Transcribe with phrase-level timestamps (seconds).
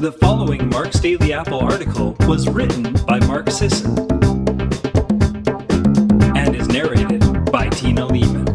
[0.00, 3.98] The following Mark's Daily Apple article was written by Mark Sisson
[6.34, 7.20] and is narrated
[7.52, 8.46] by Tina Leaman.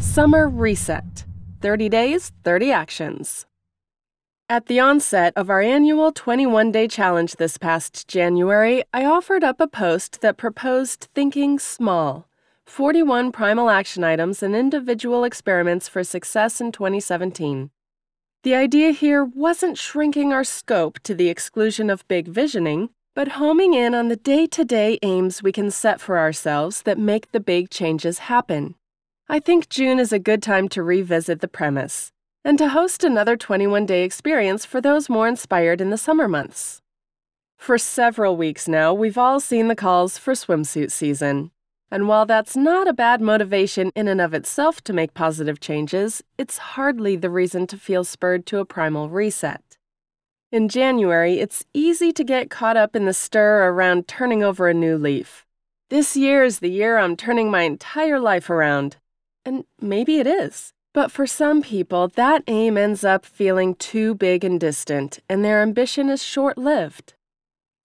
[0.00, 1.26] Summer Reset
[1.60, 3.44] 30 Days, 30 Actions.
[4.48, 9.60] At the onset of our annual 21 day challenge this past January, I offered up
[9.60, 12.29] a post that proposed thinking small
[12.70, 17.68] 41 primal action items and individual experiments for success in 2017.
[18.44, 23.74] The idea here wasn't shrinking our scope to the exclusion of big visioning, but homing
[23.74, 27.40] in on the day to day aims we can set for ourselves that make the
[27.40, 28.76] big changes happen.
[29.28, 32.12] I think June is a good time to revisit the premise
[32.44, 36.80] and to host another 21 day experience for those more inspired in the summer months.
[37.58, 41.50] For several weeks now, we've all seen the calls for swimsuit season.
[41.90, 46.22] And while that's not a bad motivation in and of itself to make positive changes,
[46.38, 49.76] it's hardly the reason to feel spurred to a primal reset.
[50.52, 54.74] In January, it's easy to get caught up in the stir around turning over a
[54.74, 55.46] new leaf.
[55.90, 58.96] This year is the year I'm turning my entire life around.
[59.44, 60.72] And maybe it is.
[60.92, 65.62] But for some people, that aim ends up feeling too big and distant, and their
[65.62, 67.14] ambition is short lived.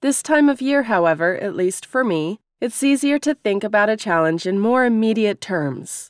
[0.01, 3.95] This time of year, however, at least for me, it's easier to think about a
[3.95, 6.09] challenge in more immediate terms.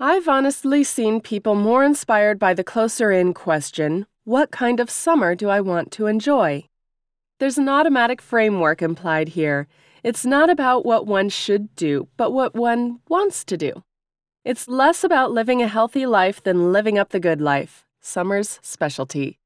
[0.00, 5.36] I've honestly seen people more inspired by the closer in question what kind of summer
[5.36, 6.64] do I want to enjoy?
[7.38, 9.68] There's an automatic framework implied here.
[10.02, 13.84] It's not about what one should do, but what one wants to do.
[14.44, 19.38] It's less about living a healthy life than living up the good life, summer's specialty.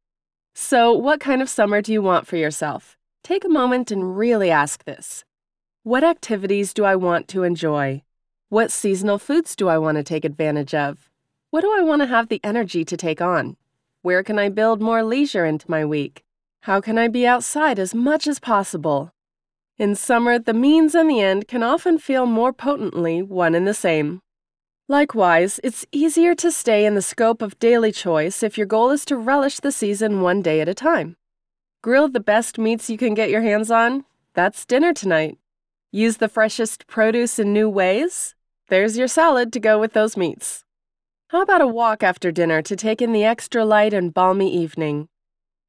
[0.55, 2.96] So, what kind of summer do you want for yourself?
[3.22, 5.22] Take a moment and really ask this.
[5.83, 8.03] What activities do I want to enjoy?
[8.50, 11.09] What seasonal foods do I want to take advantage of?
[11.48, 13.56] What do I want to have the energy to take on?
[14.03, 16.23] Where can I build more leisure into my week?
[16.64, 19.14] How can I be outside as much as possible?
[19.79, 23.73] In summer, the means and the end can often feel more potently one and the
[23.73, 24.20] same.
[24.86, 29.07] Likewise, it's easier to stay in the scope of daily choice if your goal is
[29.07, 31.17] to relish the season one day at a time.
[31.80, 34.05] Grill the best meats you can get your hands on?
[34.35, 35.39] That's dinner tonight.
[35.92, 38.36] Use the freshest produce in new ways?
[38.68, 40.64] There's your salad to go with those meats.
[41.30, 45.08] How about a walk after dinner to take in the extra light and balmy evening?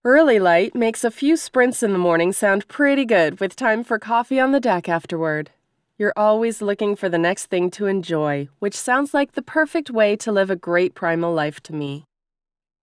[0.05, 3.97] Early light makes a few sprints in the morning sound pretty good with time for
[3.97, 5.49] coffee on the deck afterward.
[5.97, 10.15] You're always looking for the next thing to enjoy, which sounds like the perfect way
[10.17, 12.05] to live a great primal life to me.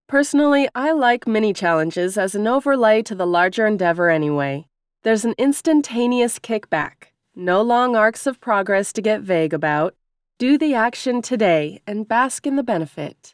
[0.09, 4.65] Personally, I like mini challenges as an overlay to the larger endeavor anyway.
[5.03, 7.13] There's an instantaneous kickback.
[7.41, 9.95] No long arcs of progress to get vague about.
[10.39, 13.33] Do the action today and bask in the benefit.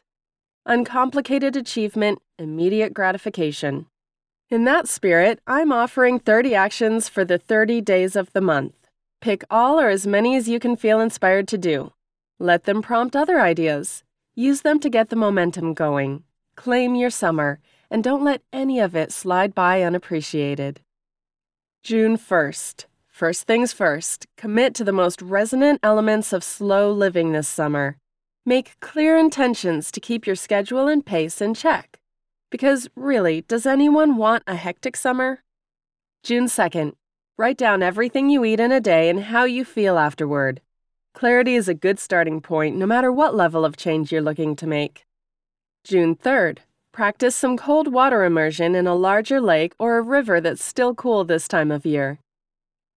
[0.64, 3.86] Uncomplicated achievement, immediate gratification.
[4.48, 8.74] In that spirit, I'm offering 30 actions for the 30 days of the month.
[9.20, 11.92] Pick all or as many as you can feel inspired to do.
[12.38, 14.04] Let them prompt other ideas.
[14.36, 16.22] Use them to get the momentum going.
[16.54, 17.58] Claim your summer,
[17.90, 20.80] and don't let any of it slide by unappreciated.
[21.82, 22.84] June 1st.
[23.16, 27.96] First things first, commit to the most resonant elements of slow living this summer.
[28.44, 31.98] Make clear intentions to keep your schedule and pace in check.
[32.50, 35.42] Because really, does anyone want a hectic summer?
[36.22, 36.92] June 2nd,
[37.38, 40.60] write down everything you eat in a day and how you feel afterward.
[41.14, 44.66] Clarity is a good starting point no matter what level of change you're looking to
[44.66, 45.06] make.
[45.84, 46.58] June 3rd,
[46.92, 51.24] practice some cold water immersion in a larger lake or a river that's still cool
[51.24, 52.18] this time of year.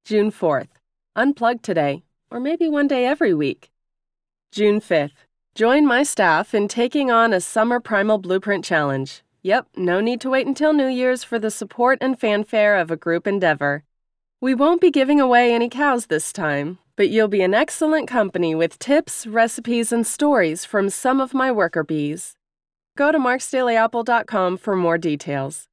[0.05, 0.69] June 4th.
[1.17, 3.71] Unplug today, or maybe one day every week.
[4.51, 5.11] June 5th.
[5.55, 9.21] Join my staff in taking on a Summer Primal Blueprint Challenge.
[9.41, 12.95] Yep, no need to wait until New Year's for the support and fanfare of a
[12.95, 13.83] group endeavor.
[14.41, 18.55] We won't be giving away any cows this time, but you'll be in excellent company
[18.55, 22.35] with tips, recipes, and stories from some of my worker bees.
[22.95, 25.67] Go to marksdailyapple.com for more details.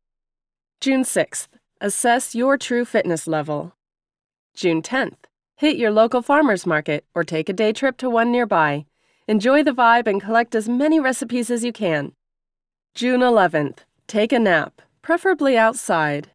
[0.81, 1.49] June 6th.
[1.81, 3.76] Assess your true fitness level.
[4.57, 5.19] June 10th.
[5.57, 8.87] Hit your local farmer's market or take a day trip to one nearby.
[9.29, 12.13] Enjoy the vibe and collect as many recipes as you can.
[12.95, 13.81] June 11th.
[14.07, 16.31] Take a nap, preferably outside.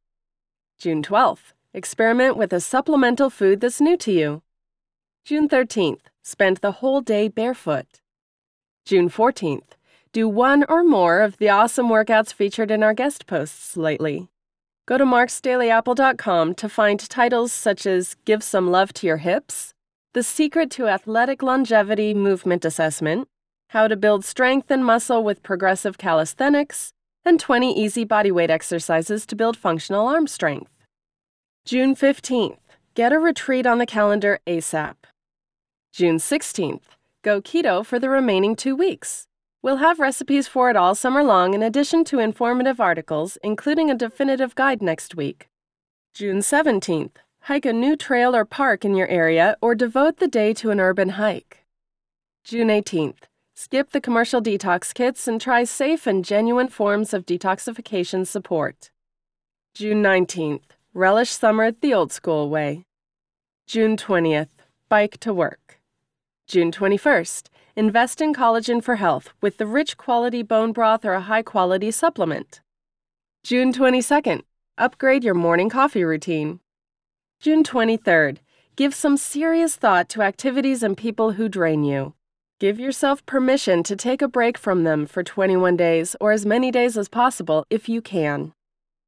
[0.77, 1.53] June 12th.
[1.73, 4.43] Experiment with a supplemental food that's new to you.
[5.25, 6.01] June 13th.
[6.21, 8.01] Spend the whole day barefoot.
[8.85, 9.73] June 14th.
[10.13, 14.29] Do one or more of the awesome workouts featured in our guest posts lately.
[14.87, 19.73] Go to marksdailyapple.com to find titles such as Give Some Love to Your Hips,
[20.13, 23.27] The Secret to Athletic Longevity Movement Assessment,
[23.69, 26.93] how to build strength and muscle with progressive calisthenics,
[27.23, 30.71] and 20 easy bodyweight exercises to build functional arm strength.
[31.63, 32.57] June 15th,
[32.95, 34.95] get a retreat on the calendar ASAP.
[35.93, 36.81] June 16th,
[37.21, 39.27] go keto for the remaining two weeks.
[39.63, 43.95] We'll have recipes for it all summer long in addition to informative articles, including a
[43.95, 45.49] definitive guide next week.
[46.15, 50.51] June 17th, hike a new trail or park in your area or devote the day
[50.55, 51.63] to an urban hike.
[52.43, 58.25] June 18th, skip the commercial detox kits and try safe and genuine forms of detoxification
[58.25, 58.89] support.
[59.75, 62.83] June 19th, relish summer the old school way.
[63.67, 64.49] June 20th,
[64.89, 65.79] bike to work.
[66.47, 67.43] June 21st,
[67.75, 71.91] invest in collagen for health with the rich quality bone broth or a high quality
[71.91, 72.61] supplement.
[73.43, 74.41] June 22nd,
[74.77, 76.59] upgrade your morning coffee routine.
[77.39, 78.37] June 23rd,
[78.75, 82.13] give some serious thought to activities and people who drain you.
[82.59, 86.69] Give yourself permission to take a break from them for 21 days or as many
[86.69, 88.53] days as possible if you can.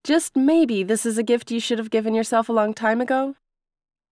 [0.04, 3.36] Just maybe this is a gift you should have given yourself a long time ago.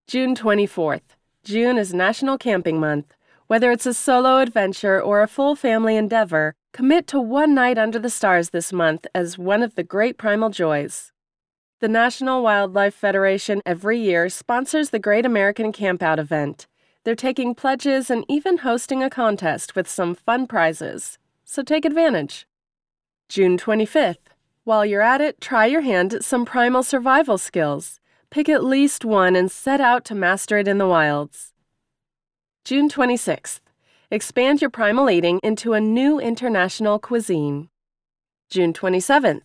[0.07, 1.17] June 24th.
[1.43, 3.15] June is National Camping Month.
[3.51, 7.99] Whether it's a solo adventure or a full family endeavor, commit to one night under
[7.99, 11.11] the stars this month as one of the great primal joys.
[11.81, 16.65] The National Wildlife Federation every year sponsors the Great American Campout event.
[17.03, 21.17] They're taking pledges and even hosting a contest with some fun prizes.
[21.43, 22.47] So take advantage.
[23.27, 24.31] June 25th.
[24.63, 27.99] While you're at it, try your hand at some primal survival skills.
[28.29, 31.51] Pick at least one and set out to master it in the wilds.
[32.63, 33.59] June 26th.
[34.11, 37.69] Expand your primal eating into a new international cuisine.
[38.51, 39.41] June 27th.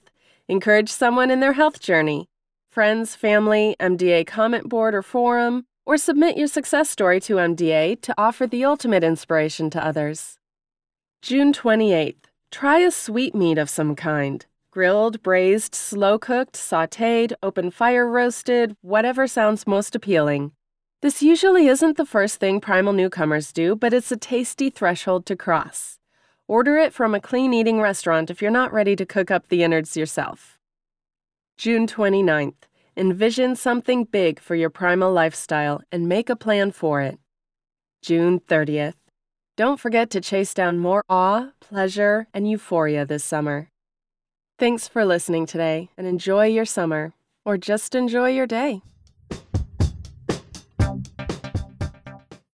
[0.49, 2.29] Encourage someone in their health journey.
[2.69, 8.15] Friends, family, MDA comment board or forum, or submit your success story to MDA to
[8.19, 10.37] offer the ultimate inspiration to others.
[11.23, 12.27] June 28th.
[12.51, 14.45] Try a sweetmeat of some kind.
[14.71, 20.53] Grilled, braised, slow cooked, sauteed, open fire roasted, whatever sounds most appealing.
[21.03, 25.37] This usually isn't the first thing primal newcomers do, but it's a tasty threshold to
[25.37, 25.99] cross.
[26.49, 29.63] Order it from a clean eating restaurant if you're not ready to cook up the
[29.63, 30.59] innards yourself.
[31.59, 32.55] June 29th.
[32.97, 37.19] Envision something big for your primal lifestyle and make a plan for it.
[38.01, 38.95] June 30th.
[39.55, 43.69] Don't forget to chase down more awe, pleasure, and euphoria this summer.
[44.59, 47.13] Thanks for listening today and enjoy your summer,
[47.45, 48.81] or just enjoy your day.